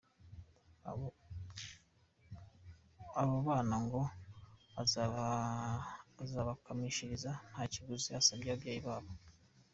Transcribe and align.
Abo 3.21 3.35
bana 3.47 3.75
ngo 3.83 4.01
azabakamishiriza 6.23 7.31
nta 7.51 7.63
kiguzi 7.71 8.09
asabye 8.19 8.49
ababyeyi 8.51 8.81
babo. 8.87 9.11